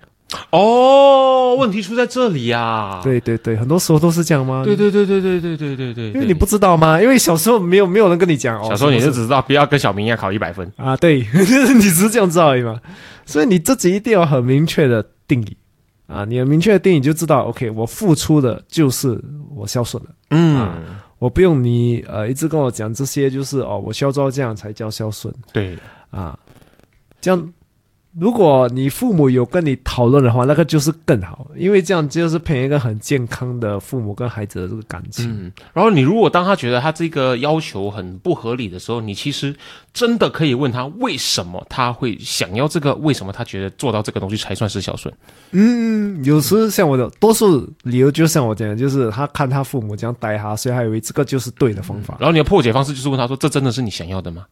[0.50, 4.62] 哦，问题出在这里呀、对对对，很多时候都是这样吗？
[4.64, 7.00] 对对对对对对对对对，因为你不知道吗？
[7.00, 10.70] 因为小时候没有没有人跟你讲哦，小时候你就只知道不要跟小明一样考一百分。
[10.76, 11.44] 啊，对， 你
[11.80, 12.80] 只是这样知道而已嘛。
[13.26, 15.56] 所以你自己一定要很明确的定义
[16.06, 19.18] 啊，你很明确的定义，就知道，OK，我付出的就是
[19.54, 20.70] 我孝顺了，嗯，
[21.18, 25.78] 我不用你呃一直跟我讲这些，就是哦，我孝照这样才叫孝顺对，
[26.10, 26.38] 啊。
[27.20, 27.52] 这样，
[28.18, 35.28] 如果你父母有跟你讨论的话，那个就是更好，因为这样就是培养一个很健康的父母跟孩子的这个感情。
[35.28, 39.54] 嗯，然后你如果当他觉得他这个要求很不合理的时候，你其实
[39.92, 45.12] 真的可以问他为什么他会想要这个，为什么他觉得做到这个东西才算是孝顺。
[45.50, 52.16] 嗯，有时像我的多数理由，就像我这样，就是他看他父母这样待他，所以他以为这个就是对的方法。
[52.20, 54.46] 然后你的破解方式就是问他说：“这真的是你想要的吗？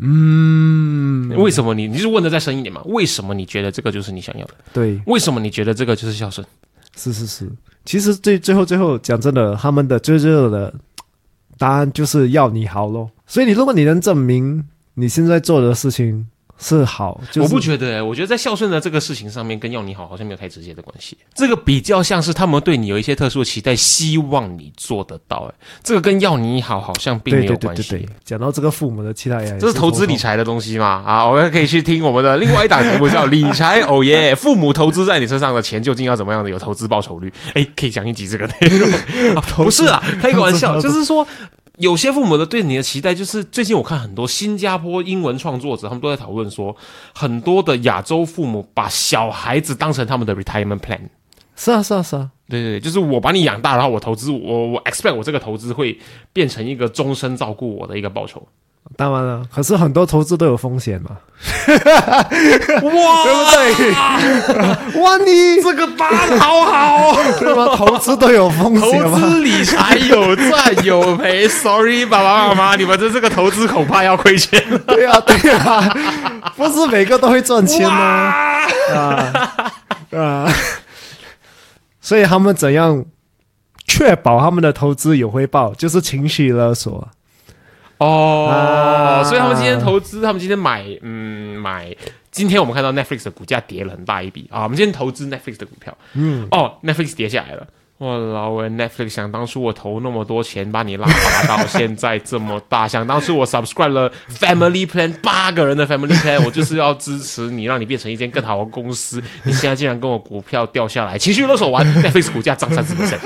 [0.00, 2.80] 嗯，为什么你你是问的再深一点嘛？
[2.84, 4.54] 为什么你觉得这个就是你想要的？
[4.72, 6.46] 对，为什么你觉得这个就是孝顺？
[6.96, 7.50] 是是是。
[7.84, 10.72] 其实最最后最后讲真的，他们的最最后的
[11.56, 13.10] 答案就是要你好咯。
[13.26, 16.26] 所以你如果你能证明你现在做的事情
[16.58, 21.16] 是好，就是、我不觉得、欸，我觉得在孝顺的这个事情上面，跟要你好好像没有太直接的关系。
[21.34, 25.54] 这个比较像是他们对你有一些特殊的期待，希望你做得到、欸。
[25.82, 27.82] 这个跟要你好好像并对没有关系。
[27.90, 28.16] 对对对对。
[28.24, 31.02] 讲到这个父母的期待也，这是投资理财的东西嘛？
[31.06, 37.32] 啊，我们可以去听我们的另外一档节目，叫《理财哦耶》，父母投资在你身上的钱究竟要怎么样的有投资报酬率？
[37.54, 38.90] 哎，可以讲一集这个内容。
[39.36, 41.26] 啊不是啊，开个玩笑，就是说。
[41.78, 46.76] 有些父母的对你的期待，就是最近我看很多新加坡英文创作者，他们都在讨论说，
[47.14, 51.00] 很多的亚洲父母把小孩子当成他们的 retirement plan。
[51.54, 55.98] 是啊是啊是啊，对对对，就是我把你养大，然后我投资，我我 expect 我这个投资会
[56.32, 58.46] 变成一个终身照顾我的一个报酬。
[58.96, 61.10] 当然了，可是很多投资都有风险嘛，
[62.82, 63.92] 哇，对不
[64.92, 65.00] 对？
[65.00, 67.16] 万一这个答的好好哦。
[67.38, 67.76] 对吗？
[67.76, 69.20] 投资都有风投险嘛。
[69.20, 74.78] 资理财有赚有赔，sorry，爸爸妈妈，你们的这个投资恐怕要亏钱了。
[74.78, 78.34] 对啊，对啊，不是每个都会赚钱吗？
[78.94, 79.62] 啊
[80.16, 80.52] 啊！
[82.00, 83.04] 所以他们怎样
[83.86, 87.06] 确保他们的投资有回报，就是情绪勒索。
[87.98, 91.94] 哦啊所以他们今天投资，他们今天买，嗯，买。
[92.30, 97.66] 今天我们看到 Netflix 的股价跌了很大一笔啊，我们今天投资 Netflix 的股票，嗯，哦，Netflix 跌下来了。
[97.98, 109.20] 哇，老文 Netflix 想当初我投那么多钱把你拉拔到现在这么大，想当初我 subscribe 了 Family Plan 八个人的 Family Plan，我就是要支持你，让你变成一间更好的公司。
[109.42, 113.18] 你现在竟然跟我股票掉下来，情绪勒索完，Netflix 股价涨三十 percent。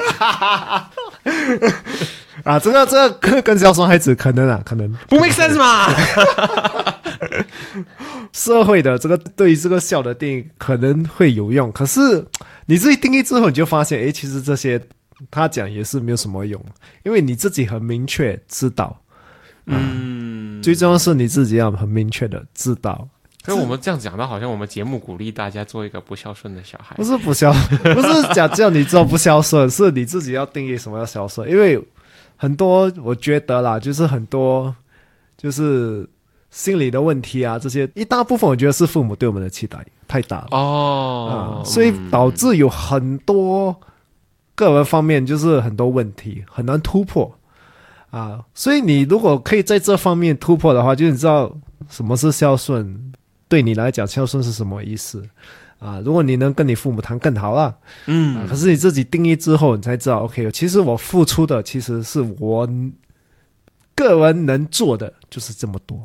[2.45, 5.93] 啊，这个这个跟跟孝顺孩子可能啊，可能不 make sense 嘛？
[8.33, 12.25] 社会的这个对于这个笑的定义可能会有用，可是
[12.67, 14.81] 你自己定义之后，你就发现，诶，其实这些
[15.31, 16.61] 他讲也是没有什么用，
[17.05, 19.01] 因为你自己很明确知道，
[19.67, 23.09] 嗯，最重要是你自己要很明确的知道
[23.45, 27.05] 可是我们这样讲的，好像我们节目鼓励大家做一个不孝顺的小孩不。
[27.05, 27.53] 是不孝，
[27.95, 31.49] 不是讲叫你做不孝顺，是你自己要定义什么叫孝顺。
[31.51, 31.81] 因为
[32.43, 34.75] 很多我觉得啦，就是很多
[35.37, 36.05] 就是
[36.51, 39.79] 心理的问题啊，这些一大部分我觉得是父母对我们的期待
[40.09, 40.49] 太大了。
[40.51, 43.81] 哦啊，，所以导致有很多
[44.57, 47.33] 个人方面就是很多问题很难突破
[48.11, 48.45] 啊。
[48.55, 51.57] 所以你如果可以在这方面突破的话，就你知道
[51.89, 53.13] 什么是孝顺，
[53.47, 55.23] 对你来讲孝顺是什么意思
[55.83, 56.01] 啊？
[56.05, 57.77] 如果你能跟你父母谈更好啦，啊
[58.07, 62.69] 嗯可是你自己定义之后，你才知道，OK，其实我付出的其实是我
[63.95, 65.99] 个人能做的就是这么多。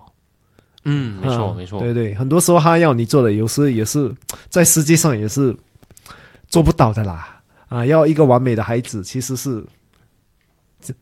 [0.84, 4.14] 嗯，没错啊没错，对对，很多时候他要你做的，有时也是
[4.50, 5.56] 在实际上也是
[6.48, 7.42] 做不到的啦。
[7.68, 9.62] 啊，要一个完美的孩子，其实是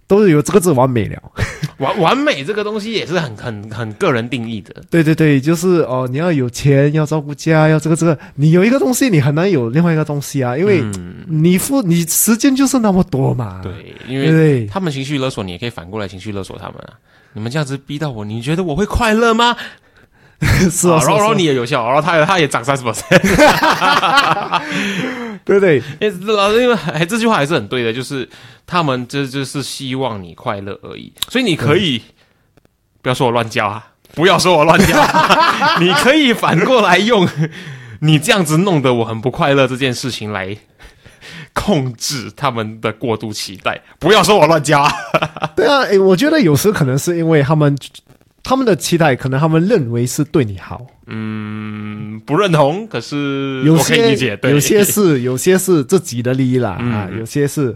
[0.08, 1.22] 都是有这个字完美了。
[1.78, 4.76] 完完美这个东西也是很很很个人定义的。
[4.90, 13.62] 对对对，就是哦，你要有钱，要照顾家，要这个这个，你有一个东西，你很难有另外一个东西啊，因为嗯你付你时间就是那么多嘛。
[13.62, 16.94] 对，因为他们情绪勒索你，也可以反过来情绪勒索他们啊。
[17.34, 19.58] 你们这样子逼到我，你觉得我会快乐吗？
[20.70, 23.20] 是啊，然后你也有效，然后他也他也涨三十 percent。
[25.46, 28.28] 对对哎老师，因为哎这句话还是很对的，就是
[28.66, 32.02] 他们这就是希望你快乐而已，所以你可以
[33.02, 35.08] 不要说我乱教啊，不要说我乱教，
[35.80, 37.28] 你可以反过来用
[38.00, 40.58] 你这样子弄得我很不快乐这件事情来
[41.54, 44.92] 控制他们的过度期待，不要说我乱教啊。
[45.56, 47.78] 对啊，诶，我觉得有时可能是因为他们
[48.46, 57.76] 他们的期待，可能他们认为是对你好，嗯，不认同，可是有些理解，对，有些是 有些是自己的利益啦、啊，嗯有些是。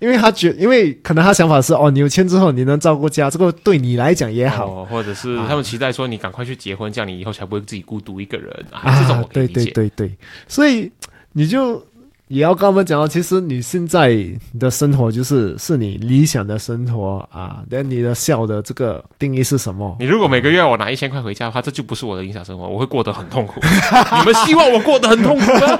[0.00, 8.98] 因为他觉，因为可能他想法是哦，你有钱之后你能照顾家，这个对你来讲也好、哦，或者是啊他们期待说你赶快去结婚，这样你以后才不会自己孤独一个人啊，啊。
[8.98, 9.70] 这种我可以对对理解。
[9.72, 10.16] 对对，
[10.48, 10.90] 所以
[11.34, 11.84] 你就
[12.30, 14.16] 也要跟他们讲哦，其实你现在
[14.58, 19.96] 的生活就是是你理想的生活啊，但你的笑的这个定义是什么？
[19.98, 23.60] 你如果每个月我拿一千块回家的话，这就不是我的理想生活，我会过得很痛苦。
[24.20, 25.78] 你们希望我过得很痛苦吗？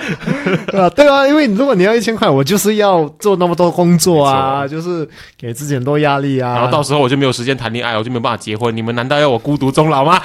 [0.82, 6.54] 啊，对啊，因为如果你要一千块，我就是要做那么多工作啊，就是给自己很多压力啊。
[6.56, 8.76] 然后到时候我就没有时间谈恋爱，我就没有办法结婚。
[8.76, 10.20] 你们难道要我孤独终老吗？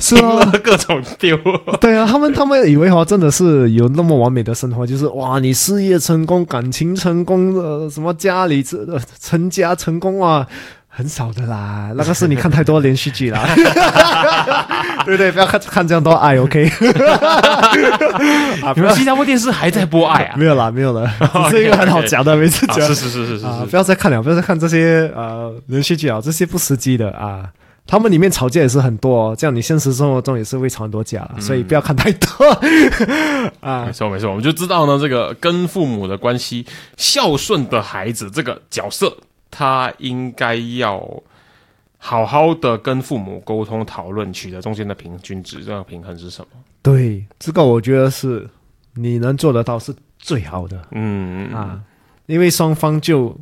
[0.00, 1.38] 是啊， 各种丢。
[1.82, 10.46] 对啊，他们他们以为哦，真的是有那么完美的生活，就是哇，你事业成功、感情成功，呃，什么家里这、呃、成家成功啊，
[10.88, 11.90] 很少的啦。
[11.96, 13.40] 那个是你看太多连续剧啦，
[15.04, 16.70] 对不对，不要看看这样多爱，OK？
[18.74, 20.36] 你们新加坡电视还在播爱啊？
[20.36, 21.10] 没有啦，没有了，
[21.50, 27.44] 这是一个很好讲的，每次啊讲是是是是是啊，不要再看了，不要再看这些呃连续剧啊，这些不实际的啊。
[27.86, 32.28] 他们里面吵架也是很多、哦，这样你现实生活中也是会吵很多架了，所以不要看太多
[33.60, 33.92] 啊没。
[33.92, 36.66] 错没错，我们就知道呢，这个跟父母的关系，
[36.96, 39.14] 孝顺的孩子这个角色，
[39.50, 41.22] 他应该要
[41.98, 46.48] 好好的跟父母沟通讨论，取得中间的平均值，这个平衡是什么？
[46.82, 48.48] 对，这个我觉得是
[48.94, 51.80] 你能做得到是最好的嗯啊，
[52.26, 53.36] 因为双方就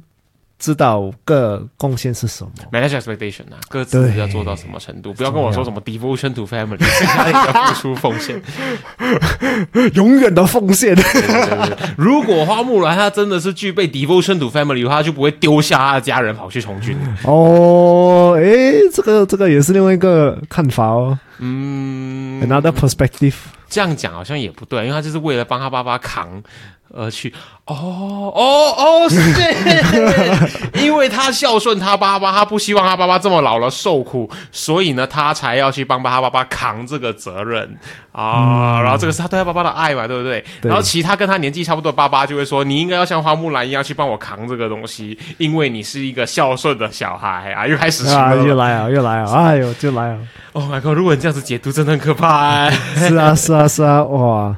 [0.62, 2.50] 知道各贡献是什么。
[2.70, 5.12] manage expectation 啊，各自对要做到什么程度？
[5.12, 8.40] 不要跟我说什么 devotion to family，是他一个付出奉献。
[9.94, 10.94] 永远的奉献。
[10.94, 16.96] 对对对对如果花木兰她真的是具备 devotion to family 的话，她就不会丢下她的家人跑去从军。
[17.24, 23.34] 哦，诶，这个这个也是另外一个看法哦嗯，，another perspective。
[23.68, 26.40] 这样讲好像也不对，因为她就是为了帮她爸爸扛
[26.94, 27.32] 而去。
[27.64, 29.20] 哦哦哦，是，
[30.82, 37.78] 因为他孝顺他爸爸，他不希望他爸爸这么老了受苦，所以呢，他才要去帮他爸爸扛这个责任
[38.10, 38.80] 啊。
[38.82, 47.66] 然后这个是他对他爸爸的爱嘛，对不对然后其他跟他年纪差不多的爸爸就会说，你应该要像花木兰一样去帮我扛这个东西，因为你是一个孝顺的小孩啊。
[47.66, 50.18] 又开始啊，又来啊，又来啊， 哎呦，就来啊
[50.52, 50.94] ！Oh my god！
[50.94, 54.56] 如果你这样子解读，真的很可怕哎、 是啊，是啊，是啊，哇！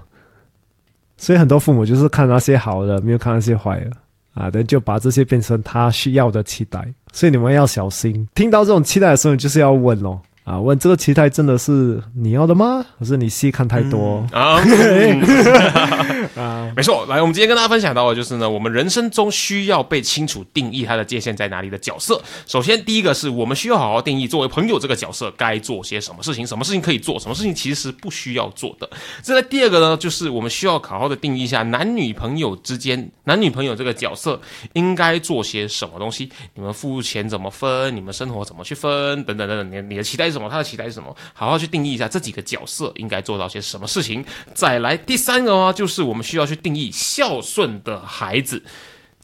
[1.25, 3.91] 所以很多父母就是看那些好的，没有看那些坏的
[4.35, 6.87] 啊，等就把这些变成他需要的期待。
[7.15, 12.85] 所以你们要小心，听到这种期待的时候，你就是要问哦，啊，问这个期待真的是你要的吗？
[12.99, 14.19] 还是你细看太多？
[14.31, 15.23] 啊，嗯
[16.37, 17.07] 啊，没错。
[17.07, 22.21] 来，我们今天跟大家分享到的就是呢，我们人生中需要被清楚定义它的界限在哪里的角色。
[22.47, 28.87] 首先，第一个是我们需要好好定义作为朋友这个角色该做些什么事情，什么事情可以做，什么事情其实不需要做的。
[29.23, 34.39] 再来第二个呢，就是我们需要好好的定义一下男女朋友之间，男女朋友这个角色
[34.75, 36.29] 应该做些什么东西。
[36.53, 37.97] 你们付钱怎么分？
[37.97, 39.25] 你们生活怎么去分？
[39.25, 44.23] 等等等等，你你的期待是什么，他的期待是什么，好好去定义一下这几个角色应该做到些什么事情。
[44.53, 48.63] 再来第三个呢，就是我们需要去定义孝顺的孩子。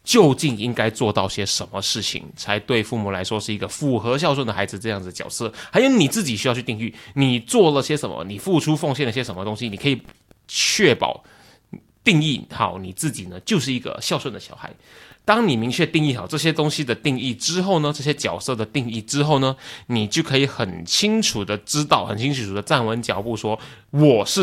[0.03, 5.53] 究竟应该做到些什么事情，才对父母来说是一个符合孝顺的孩子这样子角色？
[5.71, 10.01] 还有你自己需要去定义，你做了些什么，你付出奉献了些什么东西，你可以
[10.49, 11.23] 确保
[12.03, 14.73] 定义好你自己呢，就是一个孝顺的小孩。
[15.25, 19.55] 当你明确定义好这些东西的定义之后呢，这些角色的定义之后呢，
[19.87, 23.57] 你就可以很清楚的知道，很清楚的站稳脚步，说
[23.91, 24.43] 我是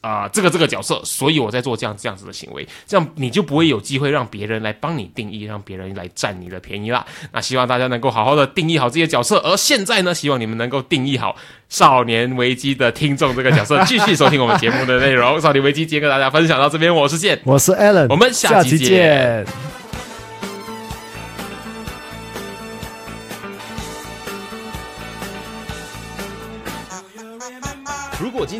[0.00, 7.04] 啊这个这个角色，所以我在做这样这样子的行为，这样你就不会有机会让别人来帮你定义，让别人来占你的便宜啦。
[7.32, 11.36] 那希望大家能够好好的定义好这些角色，而现在呢，希望你们能够定义好
[11.68, 15.38] 少年危机的听众这个角色，继续收听我们节目的内容。
[15.40, 19.46] 少年危机今天跟大家分享到这边，我是健，我是 Alan，我们下期见。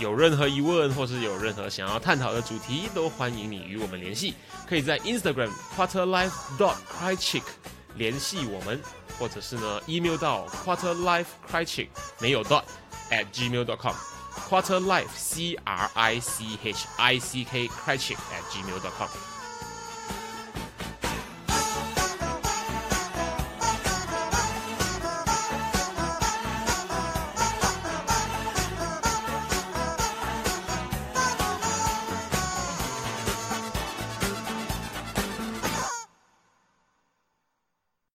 [0.00, 4.34] 有任何疑问或是有任何想要探讨的主题，都欢迎你与我们联系。
[4.66, 7.42] 可以在 Instagram quarterlife dot crychick
[7.96, 8.80] 联系我们，
[9.18, 11.88] 或者是呢 email 到 quarterlife crychick
[12.18, 12.62] 没有 dot
[13.10, 13.94] at gmail dot com
[14.48, 19.29] quarterlife c r i c h i c k crychick at gmail dot com。